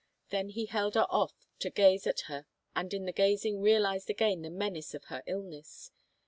Then 0.29 0.49
he 0.49 0.65
held 0.65 0.95
her 0.95 1.05
off 1.11 1.45
to 1.59 1.69
gaze 1.69 2.07
at 2.07 2.21
her 2.21 2.47
and 2.75 2.91
in 2.91 3.05
the 3.05 3.11
gazing 3.11 3.61
realized 3.61 4.09
again 4.09 4.41
the 4.41 4.49
menace 4.49 4.95
of 4.95 5.03
her 5.05 5.21
illness. 5.27 5.91